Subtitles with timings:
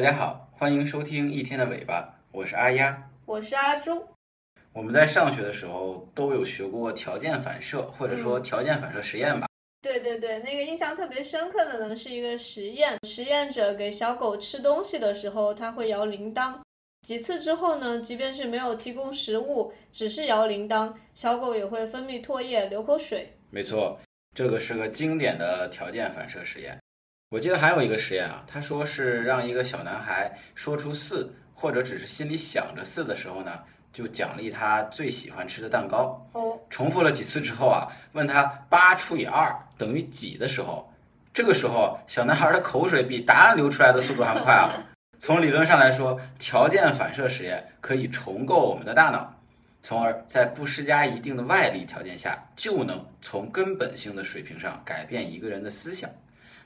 [0.00, 3.10] 大家好，欢迎收听一天的尾巴，我是阿丫。
[3.26, 4.02] 我是阿朱。
[4.72, 9.46] 我们在上学的时候都有学过条件反射，或者说条件反射实验吧。
[9.82, 16.54] 对对对，那个印象特别深刻的呢，是一个实验，实验者给小狗吃东西的时候，它会摇铃铛。
[17.06, 23.36] 几次之后呢，即便是没有提供食物，只是摇铃铛，小狗也会分泌唾液、流口水。
[23.50, 24.00] 没错，
[24.34, 26.78] 这个是个经典的条件反射实验。
[27.30, 33.52] 我记得还有一个实验啊，他说是让一个小男孩说出四，或者只是心里想着四的时候呢，
[33.92, 36.28] 就奖励他最喜欢吃的蛋糕。
[36.32, 40.92] 哦，重复了几次之后啊，问他八除以二等于几的时候，
[41.32, 44.74] 这个时候小男孩的口水比答案流出来的速度还快啊！
[45.20, 49.32] 从理论上来说，条件反射实验可以重构我们的大脑，
[49.82, 56.10] 从而在不施加一定的外力条件下，就能从根本性的水平上改变一个人的思想。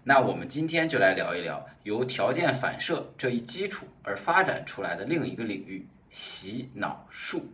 [0.06, 7.46] 那我们今天就来聊一聊由条件反射这一基础而发展出来的另一个领域——洗脑术。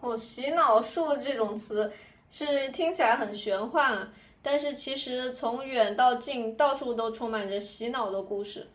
[0.00, 1.90] 哦，洗脑术这种词
[2.30, 4.06] 是听起来很玄幻，
[4.42, 8.68] 但是其实从远到近，到处都充满着洗脑的故事。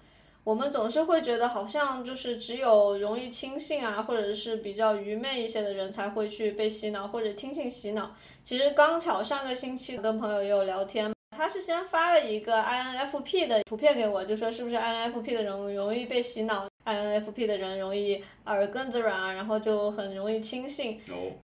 [0.43, 8.15] 我们总是会觉得，好像就是只有容易轻信啊，或者是比较愚昧一些的人才会去被洗脑或者听信洗脑。
[8.41, 21.01] 其实刚巧上个星期跟朋友也有聊天，他是先发了一个 INFP 的图片给我，就说是不是 INFP 的人容易被洗脑，INFP 的人容易耳根子软啊，然后就很容易轻信。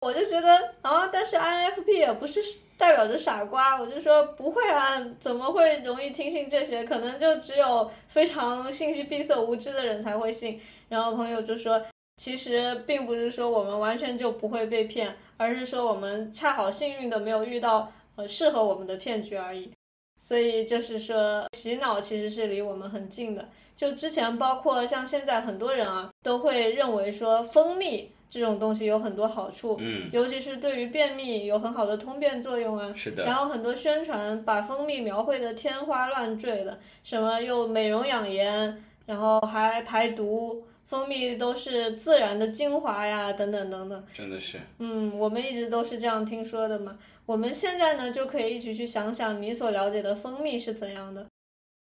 [0.02, 2.42] 我就觉得啊，但是 INFP 也不是。
[2.78, 6.84] 代表着傻瓜，我就说不会啊，怎么会容易听信这些？
[6.84, 10.62] 可能就只有非常信息闭塞、无知的人才会信。
[10.88, 11.84] 然后朋友就说，
[12.18, 19.72] 其实并不是说我们完全就不会被骗，而是说我们恰好幸运的没有遇到呃适合我们的骗局而已。
[20.20, 23.48] 所以就是说，洗脑其实是离我们很近的。
[23.76, 28.12] 就之前包括像现在很多人啊，都会认为说蜂蜜。
[28.30, 32.92] 这种东西有很多好处，嗯，尤其是对于便秘有很好的通便作用啊。
[32.94, 33.24] 是的。
[33.24, 44.04] 然后很多宣传把蜂蜜描绘的天花乱坠的，什么又美容养颜，然后还排毒，蜂蜜都是自然的精华呀，等等等等。
[44.14, 44.58] 真的是。
[44.80, 46.98] 嗯，我们一直都是这样听说的嘛。
[47.26, 51.28] 我们现在呢就可以一起去想想你所了解的蜂蜜是怎样的。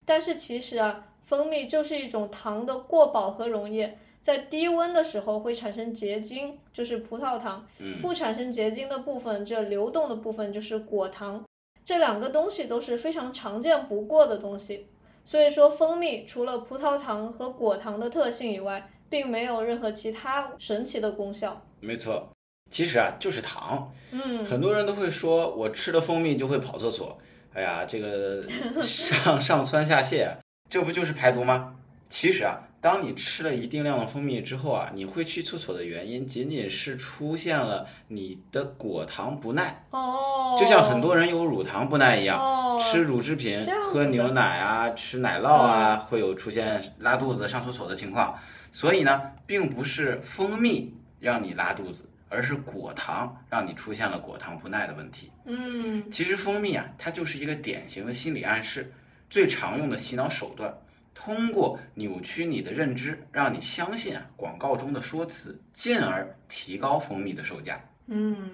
[0.06, 3.98] 但是其实啊，蜂蜜就是一种糖的过饱和溶液。
[4.22, 7.66] 在低温的时候会产生结晶，就是葡萄糖；
[8.02, 11.44] 不产生结晶的部分，这流动的部分就是果糖。
[11.84, 14.88] 这两个东西都是非常常见不过的东西。
[15.26, 21.66] 所以说，蜂蜜除了葡萄糖和果糖的特性以外，并没有任何其他神奇的功效。
[21.80, 22.30] 没错，
[22.70, 23.92] 其实啊，就是糖。
[24.12, 27.18] 嗯，很多人都会说，我吃了蜂蜜就会跑厕所。
[27.54, 28.44] 哎呀，这个
[28.82, 30.28] 上 上蹿下泻，
[30.70, 31.76] 这不就是排毒吗？
[32.10, 32.60] 其实啊。
[32.84, 48.38] 当你吃了一定量的蜂蜜之后啊，你会去厕所的原因仅仅是出现了你的果糖不耐哦，就像很多人有乳糖不耐一样，吃乳制品、喝牛奶啊、吃奶酪啊，会有出现拉肚子、上厕所的情况。
[48.70, 55.32] 所以呢，并不是蜂蜜让你拉肚子，而是果糖让你出现了果糖不耐的问题。
[55.46, 58.92] 嗯，其实蜂蜜啊，它就是一个典型的心理暗示，
[59.30, 60.70] 最常用的洗脑手段。
[61.14, 67.84] 通过扭曲你的认知，让你相信啊广告中的说辞，进而提高蜂蜜的售价。
[68.08, 68.52] 嗯，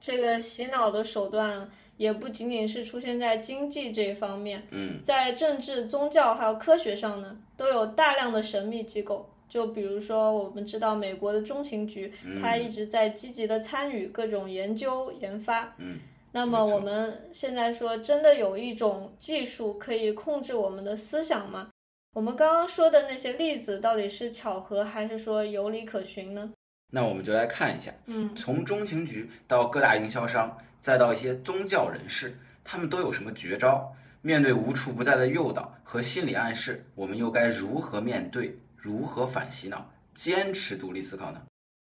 [0.00, 9.30] 这个洗脑的手段也不仅仅是出现在经济这一方面，嗯，在政治、宗教还有科学上呢，都有大量的神秘机构。
[9.48, 12.12] 就比如说，我们知道美国的中情局，
[12.42, 15.72] 它一直在积极的参与各种研究研发。
[15.78, 16.00] 嗯，
[16.32, 21.68] 那么我们现在说，真的有一种技术可以控制我们的思想吗？
[22.16, 26.50] 我们刚刚说的那些例子到底是巧合还是说有理可循呢？
[26.90, 32.34] 那我们就来看一下，嗯，从中情局到各大营销商，再到一些宗教人士，
[32.64, 33.94] 他们都有什么绝招？
[34.22, 38.58] 面对无处不在的诱导和心理暗示，我们又该如何面对？
[38.78, 39.86] 如何反洗脑？
[40.14, 41.42] 坚持独立思考呢？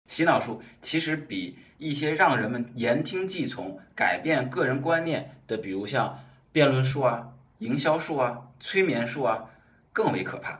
[0.09, 6.19] 洗脑术其实比一些让人们言听计从、改变个人观念的，比如像
[6.51, 9.49] 辩论术啊、营销术啊、催眠术啊。
[9.97, 10.51] 更为可怕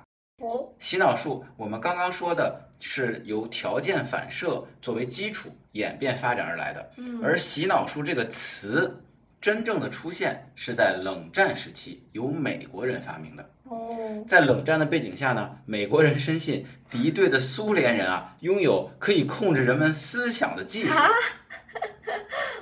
[0.42, 0.68] 哦！
[0.80, 6.92] 洗脑术，我们刚刚说的是由条件反射作为基础演变发展而来的。
[6.98, 9.00] 嗯，而洗脑术这个词
[9.40, 13.48] 真正的出现是在冷战时期，由美国人发明的。
[13.66, 20.96] 哦，在冷战的背景下呢，美国人深信敌对的苏联人啊，拥有可以控制人们思想的技术。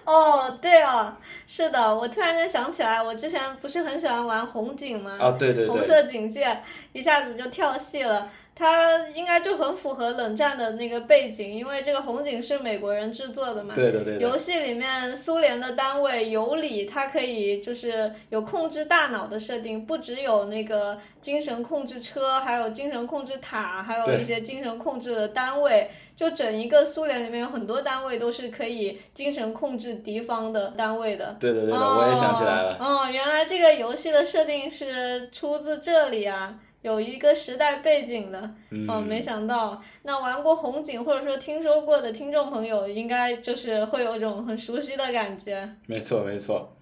[0.06, 1.14] 哦，对哦，
[1.48, 5.18] 是的，我突然间想起来，我之前不是很喜欢玩红警吗？
[5.20, 6.62] 啊，对对对，红色警戒
[6.94, 8.30] 一下子就跳戏了。
[8.56, 13.76] 它应该就很符合冷战的那个背景，因为这个红警是美国人制作的嘛。
[13.76, 14.22] 对的对的。
[14.22, 25.90] 游戏里面苏联的单位尤里，它可以就是有控制大脑的设定，不只有那个精神控制车，还有精神控制塔，还有一些精神控制的单位。
[26.16, 31.36] 就整一个苏联里面有很多单位都是可以精神控制敌方的单位的。
[31.38, 32.78] 对的对的，我也想起来了。
[32.80, 36.58] 哦，原来这个游戏的设定是出自这里啊。
[36.86, 38.40] 有一个时代背景的，
[38.88, 45.68] 哦，没想到，那玩过红警或者说听说过的听众朋友，应该就是会有一种很熟悉的感觉。
[45.88, 46.78] 没错没错，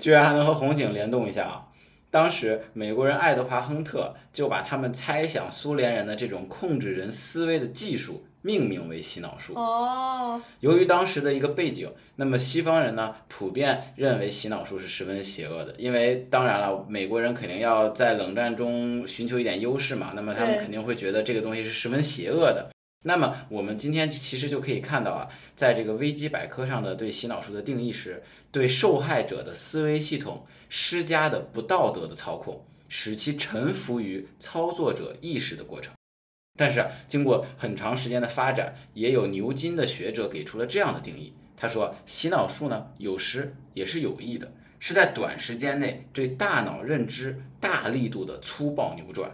[0.00, 1.66] 居然还能和红警联动一下啊！
[2.12, 8.24] 当时美国人爱德华·亨特就把他们猜想苏联人的这种控制人思维的技术。
[8.44, 10.42] 命名为洗脑术哦。
[10.58, 15.72] 由于当时的一个背景，那么西方人呢普遍认为洗脑术是十分邪恶的。
[15.78, 22.70] 因为当然了，美国人肯定要在冷战中寻求一点优势嘛，那么他们肯定会觉得这个东西是十分邪恶的。
[23.04, 28.22] 那么我们今天其实就可以看到啊，在这个维基百科上的对洗脑术的定义是
[28.52, 35.92] 对受害者的思维系统施加的不道德的操控，使其臣服于操作者意识的过程。
[36.56, 41.34] 但是啊经过很长时间的发展，也有牛津的学者给出了这样的定义。
[41.56, 49.30] 他说，洗脑术呢，有时也是有益的，是在短时间内对大脑认知大力度的粗暴扭转。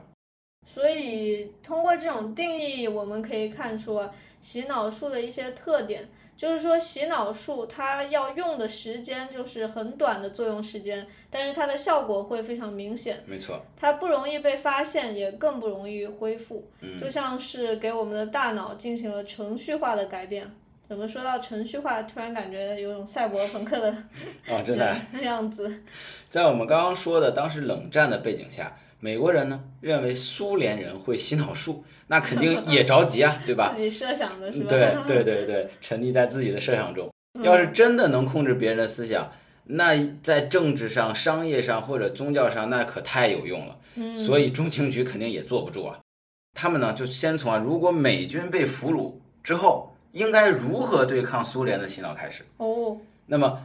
[0.72, 4.00] 所以，通过这种定义，我们可以看出
[4.40, 6.06] 洗脑术的一些特点。
[6.36, 13.20] 就是说，洗脑术它要用的时间就是很短的作用时间，但是它的效果会非常明显。
[13.26, 16.70] 没错，它不容易被发现，也更不容易恢复。
[16.80, 20.48] 嗯，就像是给我们的大脑进行了程序化的改变。
[20.88, 23.90] 怎么说到程序化，突然感觉有种赛博朋克的
[24.48, 25.82] 啊，真的 样子。
[26.28, 28.76] 在我们刚刚说的当时冷战的背景下。
[29.00, 33.74] 美国人呢认为苏联人会洗脑术， 那肯定也着急啊， 对吧？
[33.76, 34.66] 自己设想的是吧？
[34.68, 37.08] 对对对对，沉溺在自己的设想中。
[37.42, 39.30] 要是真的能控制别人的思想，
[39.64, 43.76] 那在政治上、商业上或者宗教上，那可太有用了。
[44.16, 45.98] 所以中情局肯定也坐不住啊。
[46.54, 49.12] 他们呢就先从啊，如果美军被俘虏
[49.44, 52.44] 之后，应该如何对抗苏联的洗脑开始。
[52.56, 52.96] 哦。
[53.26, 53.62] 那么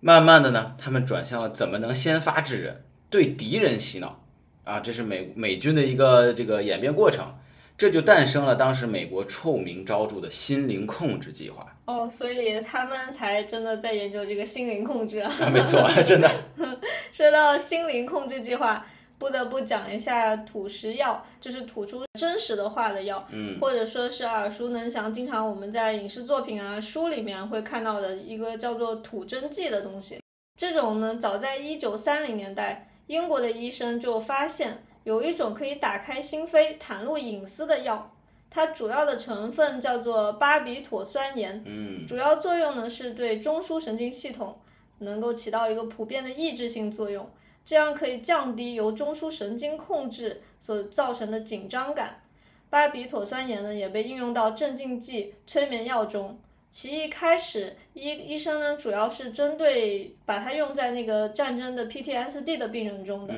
[0.00, 4.21] 慢慢的呢，他们转向了怎么能先发制人，对敌人洗脑。
[4.64, 7.34] 啊，这是美美军的一个这个演变过程，
[7.76, 11.66] 这就诞生了当时美国臭名昭著的心灵控制计划。
[11.86, 15.30] 哦，所以他们才真的在研究这个心灵控制啊。
[15.52, 16.30] 没错，真的。
[17.10, 18.86] 说到心灵控制计划，
[19.18, 30.20] 不得不讲一下吐石药，就是吐出真实的话的药，嗯，或者说是耳熟能详，经常我们在影视作品啊、书里面会看到的一个叫做吐真剂的东西。
[30.56, 32.88] 这种呢，早在一九三零年代。
[33.06, 38.14] 英国的医生就发现有一种可以打开心扉、袒露隐私的药，
[38.48, 44.58] 它主要的成分叫做巴比妥酸盐，嗯，主要作用呢是对中枢神经系统
[44.98, 47.28] 能够起到一个普遍的抑制性作用，
[47.64, 52.22] 这样可以降低由中枢神经控制所造成的紧张感。
[52.70, 56.38] 巴比妥酸盐呢也被应用到镇静剂、催眠药中。
[56.72, 63.34] 其一开始，医医生呢主要是针对把它用在那个战争的 PTSD 的病人中的，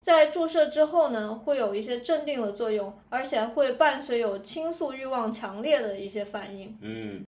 [0.00, 6.78] 在注射之后呢，会有一些镇定的作用，而且会伴随有倾诉欲望强烈的一些反应。
[6.80, 7.22] 嗯，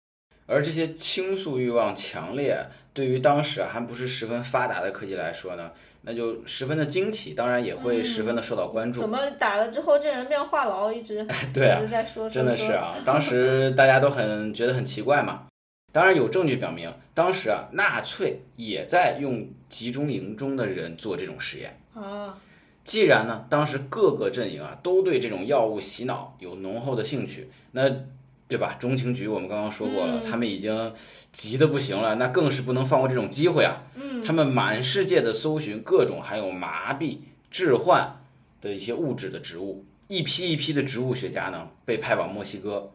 [0.48, 5.72] 而这些倾诉欲望强烈，对于当时还不是十分发达的科技来说呢，
[6.04, 9.02] 那就十分的惊奇，当然也会十分的受到关注。
[9.02, 15.48] 怎么打了之后这人变话痨，一直 对啊，一直在说，真的是啊，当时大家都很觉得很奇怪嘛。
[15.92, 22.38] 当然有证据表明，当时啊，纳粹也在用集中营中的人做这种实验啊。
[22.84, 27.90] 既然呢，当时各个阵营啊都对这种药物洗脑有浓厚的兴趣，那
[28.48, 28.76] 对吧？
[28.80, 30.94] 中情局我们刚刚说过了，他们已经
[31.32, 33.84] 急得不行了，那更是不能放过这种机会啊。
[33.94, 37.20] 嗯，他们满世界的搜寻各种含有麻痹、
[37.52, 38.22] 致幻
[38.60, 39.86] 的一些物质的植物。
[40.10, 42.92] 一批一批的植物学家呢，被派往墨西哥、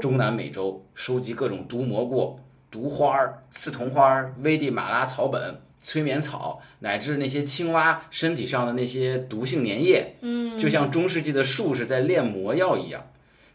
[0.00, 2.40] 中南美洲，收集各种毒蘑菇、
[2.72, 3.16] 毒花、
[3.50, 13.06] 刺桐花、危地马拉草本、催眠草，乃至那些青蛙身体上的那些毒性粘液，嗯，就像中世纪的术士在炼魔药一样。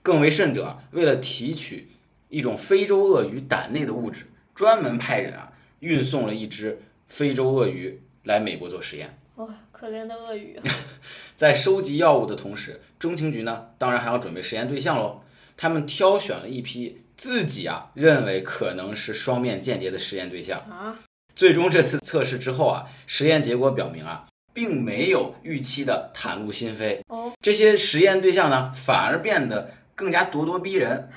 [0.01, 1.89] 更为甚者，为了提取
[2.29, 4.25] 一种非洲鳄鱼胆内的物质，
[4.55, 5.51] 专门派人啊
[5.81, 9.17] 运送了一只非洲鳄鱼来美国做实验。
[9.81, 10.59] 哇，可怜的鳄鱼！
[11.35, 15.21] 在收集药物的同时，中情局呢，当然还要准备实验对象喽。
[15.57, 20.97] 他们挑选了一批自己啊认为可能是双面间谍的实验对象啊。
[21.35, 26.99] 最终这次测试之后啊，实验结果表明啊，并没有预期的袒露心扉。
[27.07, 31.09] 哦，这些实验对象呢，反而变得更加咄咄逼人。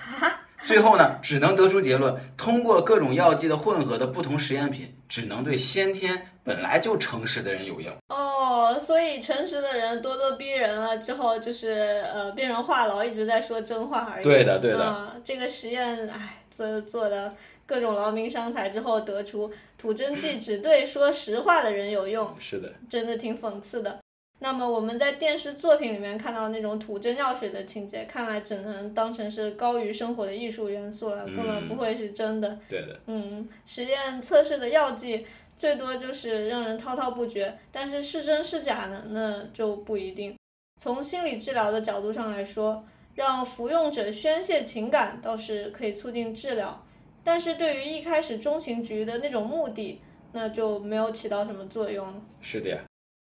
[0.64, 7.92] 最后呢，只能得出结论：通过各种药剂的混合的不同实验品，只能对先天本来就诚实的人有用。
[8.09, 8.33] 哦，
[8.78, 14.25] 所以诚实的人咄咄逼人了之后，就是呃变成话痨，一直在说真话而已。
[14.25, 14.85] 对的，对的。
[14.87, 17.35] 嗯，这个实验，哎，做做的
[17.66, 22.35] 各种劳民伤财之后，得出吐真剂只对说实话的人有用。
[22.38, 23.99] 是的，真的挺讽刺的。
[24.40, 32.59] 那么我们在电视作品里面看到那种吐真药水的情节，看来只能当成是高于生活的艺术元素了，根本不会是真的。
[32.68, 39.04] 对的，嗯，实验测试的药剂最多就是让人滔滔不绝，但是是真是假呢？
[39.08, 40.34] 那就不一定。
[40.80, 42.84] 从心理治疗的角度上来说，
[43.14, 46.84] 让服用者宣泄情感倒是可以促进治疗，
[47.23, 50.00] 但是对于一开始中情局的那种目的，
[50.32, 52.14] 那就没有起到什么作用了。
[52.40, 52.78] 是的呀。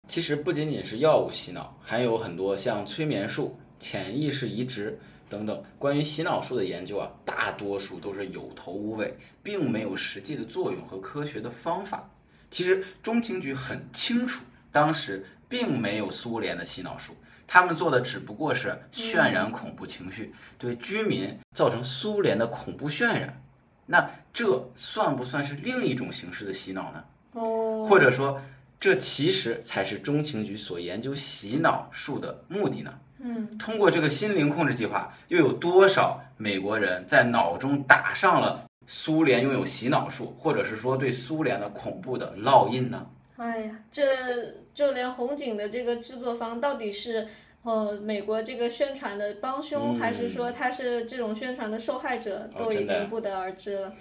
[0.08, 5.00] 其实不仅仅是药物洗脑，还有很多像催眠术、潜意识移植
[5.32, 12.10] 等等关于洗脑术的研究啊，大多数都是有头无尾，并没有实际的作用和科学的方法。
[12.50, 17.16] 其实中情局很清楚，当时并没有苏联的洗脑术，
[17.48, 23.42] 他们做的只不过是渲染恐怖情绪，对居民造成苏联的恐怖渲染。
[23.86, 27.04] 那这算不算是另一种形式的洗脑呢？
[27.32, 28.42] 哦，或者说？
[28.82, 32.92] 这其实才是中情局所研究洗脑术的目的呢。
[33.24, 43.06] 嗯，通过这个心灵控制计划，又有多少美国人在脑中打上了苏联拥有洗脑术，或者是说对苏联的恐怖的烙印呢？
[43.38, 44.04] 哎呀，这
[44.74, 47.28] 就连红警的这个制作方到底是
[47.63, 53.94] 呃美国这个宣传的帮凶，还是说他是这种宣传的受害者，都已经不得而知了。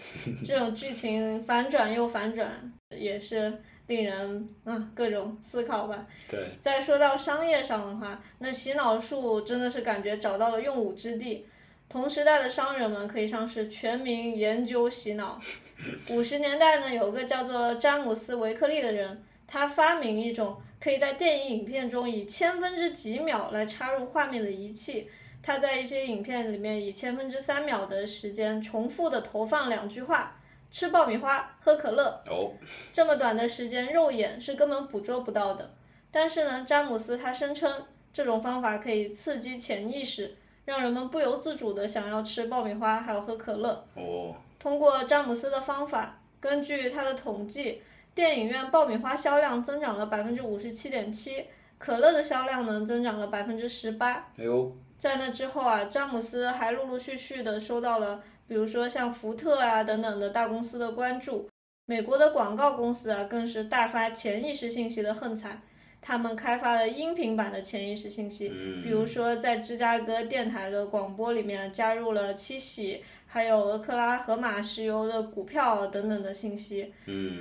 [0.43, 3.61] 这种剧情反转又反转，也是。
[3.91, 6.07] 令人啊各种思考吧。
[6.31, 6.49] 对。
[6.63, 11.45] 再说到商业上的话，那洗脑术真的是感觉找到了用武之地。
[11.89, 15.41] 同时代的商人们可以上是全民研究洗脑。
[16.09, 25.11] 五十年代呢，有个叫做詹姆斯·维克利的人，他发明一种可以在电影影片中以千分之几秒来插入画面的仪器。
[25.43, 30.37] 他在一些影片里面以千分之三秒的时间重复的投放两句话。
[30.71, 32.53] 吃爆米花，喝可乐，哦，
[32.93, 35.71] 这么短的时间，肉眼是根本捕捉不到的。
[36.13, 43.85] 但是呢，詹姆斯他声称这种方法可以刺激潜意识，让人们不由自主的想要吃爆米花，还有喝可乐。
[43.95, 47.83] 哦，通过詹姆斯的方法，根据他的统计，
[48.15, 51.47] 电影院爆米花销量增长了百分之五十七点七，
[51.79, 54.13] 可乐的销量呢增长了百分之十八。
[54.39, 58.23] 哎呦，在那之后啊，詹姆斯还陆陆续续的收到了。
[58.51, 61.49] 比如说像福特啊等等的大公司的关注，
[61.87, 65.63] 美国的广告公司啊更是大发潜意识信息的横财，
[66.03, 68.49] 他们开发了音频版的潜意识信息，
[68.83, 76.93] 比如说在芝加哥电台的广播里面加入了七喜，还有俄克拉荷马石油的股票等等的信息，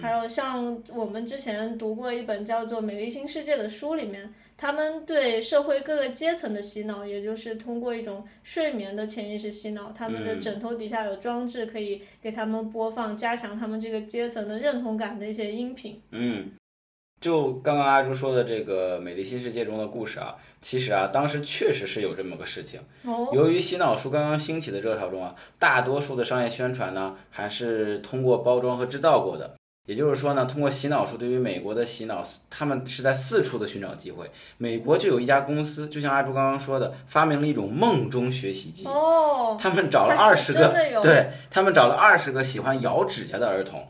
[0.01, 4.33] 还有像我们之前读过一本叫做《美丽新世界》的书里面。
[4.61, 9.93] 他们对社会各个阶层的洗脑，也就是通过一种睡眠的潜意识洗脑。
[9.97, 16.01] 他们的枕头底下有装置，可以给他们播放加强他们这个阶层的认同感的一些音频。
[16.11, 16.51] 嗯，
[17.21, 22.79] 就刚刚阿朱说的这个《美丽新世界》中的故事啊，其实啊，当时确实是有这么个事情。
[23.03, 23.29] 哦。
[23.33, 29.55] 由于洗脑术刚刚兴起的热潮中啊，大多数的商业宣传呢，还是通过包装和制造过的。
[29.85, 34.29] 也就是说呢，通过洗脑术对于美国的洗脑，他们是在四处的寻找机会。
[34.57, 38.85] 美国就有一家公司，就像阿朱刚刚说的，发明了一种梦中学习机。
[38.85, 43.87] 哦，他们找了二十个，对他们找了二十个喜欢咬指甲的儿童，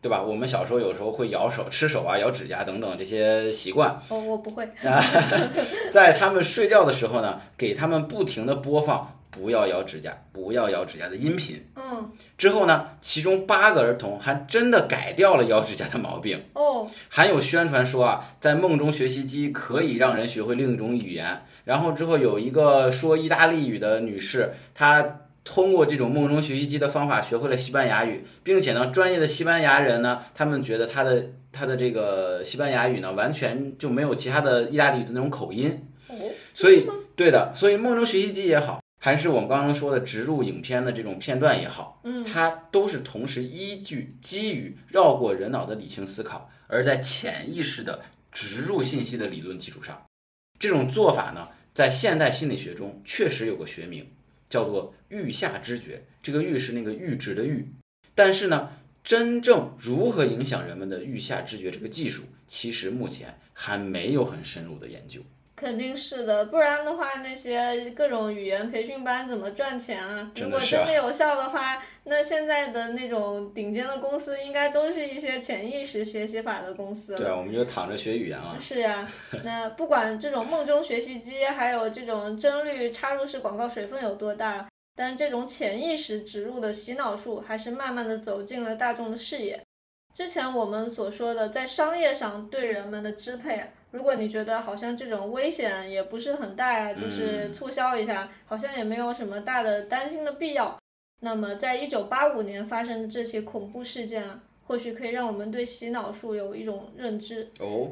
[0.00, 0.22] 对吧？
[0.22, 3.90] 我们小时候有时候会咬手、吃手啊、咬指甲等等这些习惯。
[4.08, 4.68] 哦，我不会。
[5.92, 9.16] 在他们睡觉的时候呢，给他们不停的播放。
[9.32, 11.64] 不要咬指甲，不要咬指甲的音频。
[11.76, 16.42] 嗯，之后呢，其中八个儿童还真的改掉了咬指甲的毛病。
[16.54, 21.42] 哦，还有宣传说啊，在梦中学习机可以让人学会另一种语言。
[21.64, 35.86] 然后之后有一个说意大利语的女士，她通过这种梦中学习机的方法学会了西班牙语，并且呢，专业的西班牙人呢，他们觉得他的他的这个西班牙语呢，完全就没有其他的意大利语的那种口音。
[36.08, 36.14] 哦，
[36.52, 38.80] 所以对的，所以梦中学习机也好。
[39.02, 50.02] 还是我们刚刚说的植入影片的这种片段也好，嗯，它都是同时依据基于绕过人脑的理性思考，而在潜意识的植入信息的理论基础上，
[50.58, 54.06] 这种做法呢，在现代心理学中确实有个学名，
[54.50, 56.04] 叫做阈下知觉。
[56.22, 57.64] 这个阈是那个阈值的阈，
[58.14, 65.22] 但是呢，真正如何影响人们的预下知觉这个技术，其实目前还没有很深入的研究。
[65.60, 70.32] 肯定是的，不然的话，那些各种语言培训班怎么赚钱啊？
[70.36, 77.14] 如果真的有效的话，那现在的那种顶尖的公司，应该都是一些潜意识学习法的公司。
[77.14, 78.56] 对啊，我们就躺着学语言了。
[78.58, 79.06] 是呀，
[79.44, 89.62] 那不管这种梦中学习机，还有这种帧率插入式广告水分有多大，但这种潜意识植入的洗脑术，还是慢慢的走进了大众的视野。
[90.20, 93.64] 之前我们所说的，在商业上对人们的支配。
[93.90, 100.78] 如果你觉得好像这种危险也不是很大呀，就是促销一下，好像也没有什么大的担心的必要。
[101.22, 107.48] 那么，在一九八五年发生的这起恐怖事件啊，或许可以让我们对洗脑术有一种认知。
[107.58, 107.90] 哦，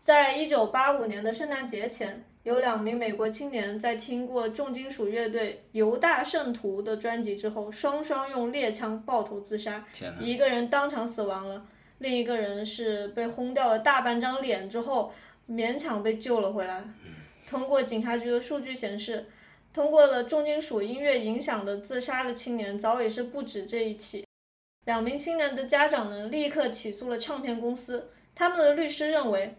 [0.00, 9.84] 在一九八五年的圣诞节前，有两名美国青年在听过重金属乐队犹大圣徒的专辑之后，双双用猎枪爆头自杀，
[10.18, 11.66] 一个人当场死亡了，
[11.98, 15.12] 另一个人是被轰掉了大半张脸之后。
[15.50, 16.84] 勉强被救了回来。
[17.48, 19.24] 通过警察局的数据显示，
[19.72, 24.26] 通过了重金属音乐影响的自杀的青年早已是不止这一起。
[24.84, 28.10] 两名青年的家长呢，立刻起诉了唱片公司。
[28.34, 29.56] 他们的律师认为，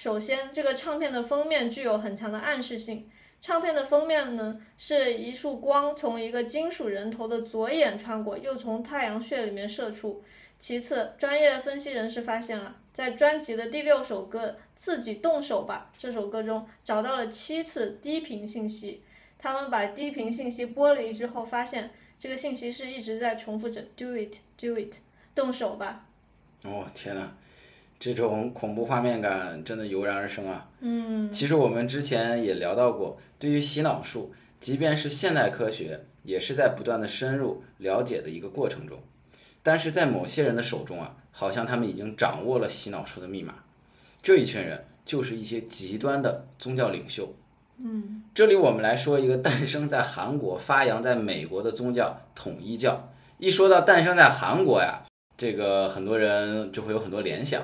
[0.00, 3.06] 首先，这个唱片的封面具有很强的暗示性。
[3.38, 10.24] 唱片的封面呢，是一束光从一个金属人头的左眼穿过，又从太阳穴里面射出。
[10.58, 19.02] 其次，专业分析人士发现了，在专辑的第六首歌《自己动手吧》这首歌中，找到了七次低频信息。
[19.38, 24.94] 他们把低频信息剥离之后，发现这个信息是一直在重复着 “do it, do it”，
[25.34, 26.06] 动手吧。
[26.64, 27.30] 哦，天呐，
[28.00, 30.66] 这种恐怖画面感真的油然而生啊！
[30.80, 38.98] 嗯，其实我们之前也聊到过，对于洗脑术，即便是现代科学，也是在不断的深入了解的一个过程中。
[39.62, 43.56] 但是在某些人的手中啊，好像他们已经掌握了洗脑术的密码。
[44.22, 47.34] 这一群人就是一些极端的宗教领袖。
[47.76, 53.12] 嗯，这里我们来说一个诞生在韩国、发扬在美国的宗教——统一教。
[53.36, 55.02] 一说到诞生在韩国呀，
[55.36, 57.62] 这个很多人就会有很多联想。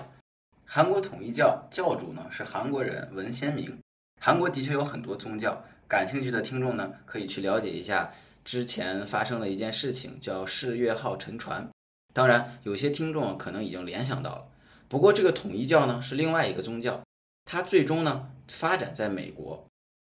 [0.69, 3.79] 韩国统一教教主呢是韩国人文先明。
[4.21, 8.13] 韩国的确有很多宗教，感兴趣的听众呢可以去了解一下
[8.45, 11.67] 之前发生的一件事情，叫世越号沉船。
[12.13, 14.49] 当然，有些听众可能已经联想到了。
[14.89, 17.01] 不过，这个统一教呢是另外一个宗教，
[17.45, 19.65] 它最终呢发展在美国。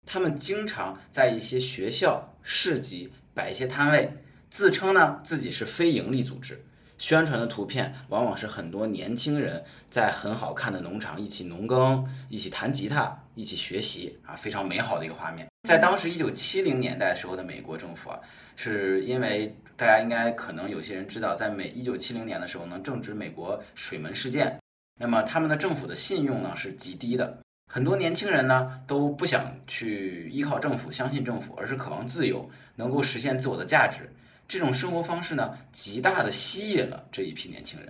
[0.07, 4.13] 他们经常在一些学校、市集摆一些摊位，
[4.51, 6.65] 自称呢自己是非营利组织。
[7.01, 9.61] 宣传的图片往往是很多年轻人
[9.91, 15.49] 在很好看的农场一起农耕、一起弹吉他、一起学习啊，非常美好的一个画面。
[15.69, 18.21] 在当时一九七零年代时候的美国政府啊，
[18.55, 19.53] 是因为。
[19.81, 24.61] 大家应该可能有些人知道，在美一九七零年的时候呢，正值美国水门事件，
[25.01, 27.39] 那么他们的政府的信用呢是极低的，
[27.73, 34.07] 很多年轻人呢都不想去依靠政府，相信政府，而是渴望自由，能够实现自我的价值。
[34.51, 37.89] 这种生活方式呢，极大的吸引了这一批年轻人。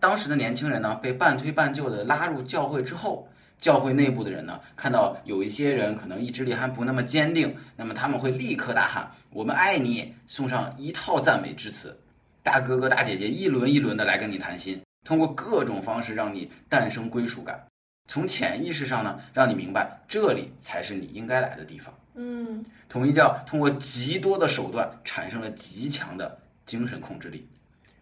[0.00, 3.28] 当时的年轻人呢，被半推半就的拉入教会之后。
[3.58, 11.96] 教会内部的人呢，看到有一些人可能意志力还不那么坚定，那么他们会立刻大喊：“我们爱你！”送上一套赞美之词，
[12.42, 17.64] 大哥哥大姐姐一轮一轮的来跟你谈心，通过各种方式让你诞生归属感，
[18.08, 21.94] 从潜意识上呢，让你明白这里才是你应该来的地方。
[22.14, 27.48] 嗯，统一教通过极多的手段产生了极强的精神控制力，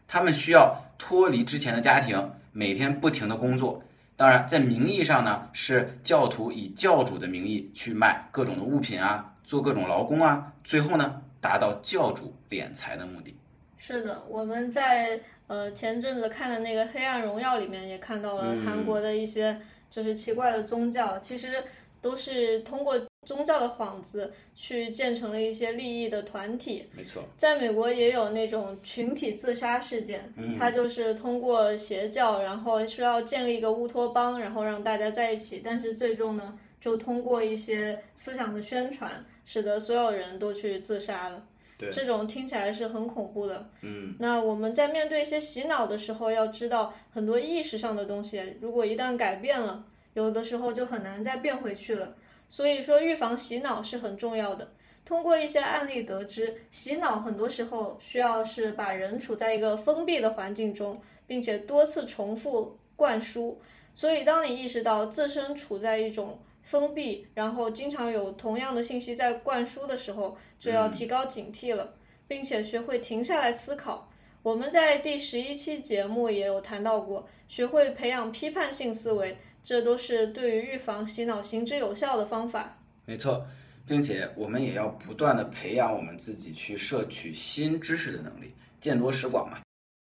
[0.08, 3.82] 他们需要脱离之前的家庭，每天不停的工作。
[4.16, 13.36] 当然，在名义上呢，是教徒以教主的名义去卖各种的物品啊，做各种劳工啊，最后呢，达到教主敛财的目的。
[13.78, 21.64] 是的，我们在呃前阵子看的那个《黑暗荣耀》里面也看到了韩国的一些就是奇怪的宗教，其实
[22.02, 23.00] 都是通过。
[23.26, 41.44] 宗教的幌子去建成了一些利益的团体，没错，在美国也有那种群体自杀事件，它就是通过邪教，然后是要建立一个乌托邦，然后让大家在一起，但是最终呢，就通过一些思想的宣传，使得所有人都去自杀了。
[41.78, 43.68] 对，这种听起来是很恐怖的。
[43.82, 52.14] 嗯，那我们在面对一些洗脑的时候，要知道很多意识上的东西，如果一旦改变了，有的时候就很难再变回去了。
[52.50, 54.72] 所以说，预防洗脑是很重要的。
[55.04, 63.58] 通过一些案例得知，洗脑很多时候需要是把人处在一个封闭的环境中，并且多次重复灌输。
[63.94, 71.94] 所以，当你意识到自身处在一种封闭，然后经常有同样的信息在灌输的时候，就要提高警惕了，
[72.28, 74.08] 并且学会停下来思考：
[74.42, 82.78] 我们在第十一期节目也有谈到过，学会培养批判性思维，这都是对于预防洗脑行之有效的方法。
[83.06, 83.46] 没错，
[83.86, 89.58] 并且我们也要不断的培养我们自己去摄取新知识的能力，见多识广嘛。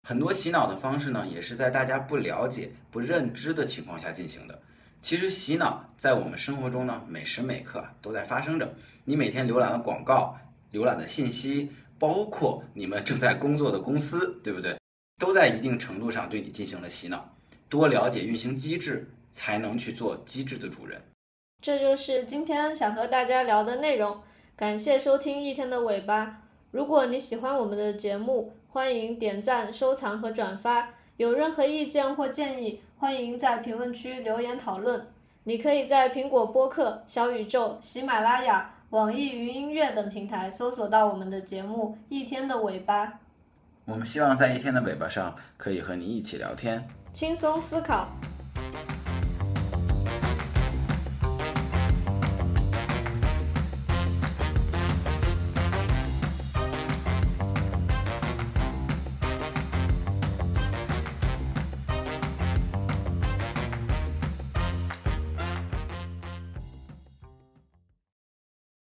[0.08, 4.62] 很多洗脑的方式呢，也是在大家不了解、不认知的情况下进行的。
[5.02, 8.74] 其实洗脑在我们生活中呢，每时每刻都在发生着。
[9.06, 10.38] 你每天浏览的广告、
[10.72, 11.72] 浏览的信息。
[12.02, 14.76] 包括你们正在工作的公司，对不对？
[15.20, 17.38] 都在一定程度上对你进行了洗脑。
[17.70, 21.02] 多了解运行机制，才能去做机智的主人。
[21.62, 24.22] 这就是今天想和大家聊的内容。
[24.56, 26.42] 感谢收听一天的尾巴。
[26.72, 30.90] 如果你喜欢我们的节目，欢迎点赞、收藏和转发。
[31.18, 35.08] 有任何意见或建议，欢迎在评论区留言讨论。
[35.44, 38.76] 你可以在苹果播客、小宇宙、喜马拉雅。
[38.92, 43.08] 网易云音乐等平台搜索到我们的节目《一天的尾巴》，
[43.86, 48.10] 我们希望在一天的尾巴上可以和你一起聊天，轻松思考。